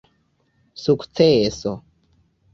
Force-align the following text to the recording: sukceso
sukceso 0.83 1.71